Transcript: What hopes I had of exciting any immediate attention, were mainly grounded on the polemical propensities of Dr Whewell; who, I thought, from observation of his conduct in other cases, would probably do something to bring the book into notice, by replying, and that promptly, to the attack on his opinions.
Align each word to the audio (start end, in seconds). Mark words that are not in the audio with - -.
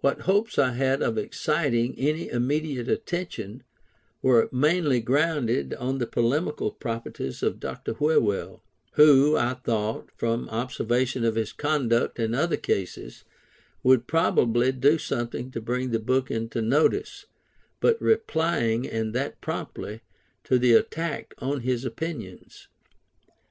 What 0.00 0.20
hopes 0.28 0.58
I 0.58 0.72
had 0.72 1.00
of 1.00 1.16
exciting 1.16 1.98
any 1.98 2.28
immediate 2.28 2.90
attention, 2.90 3.62
were 4.20 4.50
mainly 4.52 5.00
grounded 5.00 5.72
on 5.72 5.96
the 5.96 6.06
polemical 6.06 6.70
propensities 6.72 7.42
of 7.42 7.58
Dr 7.58 7.94
Whewell; 7.94 8.60
who, 8.96 9.34
I 9.38 9.54
thought, 9.54 10.10
from 10.14 10.50
observation 10.50 11.24
of 11.24 11.36
his 11.36 11.54
conduct 11.54 12.20
in 12.20 12.34
other 12.34 12.58
cases, 12.58 13.24
would 13.82 14.06
probably 14.06 14.72
do 14.72 14.98
something 14.98 15.50
to 15.52 15.60
bring 15.62 15.90
the 15.90 16.00
book 16.00 16.30
into 16.30 16.60
notice, 16.60 17.24
by 17.80 17.94
replying, 17.98 18.86
and 18.86 19.14
that 19.14 19.40
promptly, 19.40 20.02
to 20.44 20.58
the 20.58 20.74
attack 20.74 21.32
on 21.38 21.60
his 21.62 21.86
opinions. 21.86 22.68